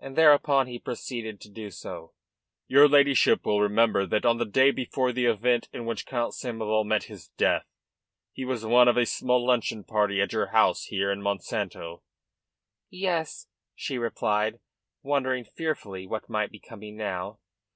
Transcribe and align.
And 0.00 0.16
thereupon 0.16 0.66
he 0.66 0.80
proceeded 0.80 1.40
to 1.40 1.48
do 1.48 1.70
so: 1.70 2.12
"Your 2.66 2.88
ladyship 2.88 3.46
will 3.46 3.60
remember 3.60 4.04
that 4.04 4.26
on 4.26 4.38
the 4.38 4.44
day 4.44 4.72
before 4.72 5.12
the 5.12 5.26
event 5.26 5.68
in 5.72 5.86
which 5.86 6.06
Count 6.06 6.32
Samoval 6.34 6.84
met 6.84 7.04
his 7.04 7.28
death 7.28 7.64
he 8.32 8.44
was 8.44 8.66
one 8.66 8.88
of 8.88 8.96
a 8.96 9.06
small 9.06 9.46
luncheon 9.46 9.84
party 9.84 10.20
at 10.20 10.32
your 10.32 10.46
house 10.46 10.86
here 10.86 11.12
in 11.12 11.22
Monsanto." 11.22 12.02
"Yes," 12.90 13.46
she 13.76 13.96
replied, 13.96 14.58
wondering 15.04 15.44
fearfully 15.44 16.04
what 16.04 16.28
might 16.28 16.50
be 16.50 16.58
coming 16.58 16.96
now. 16.96 17.38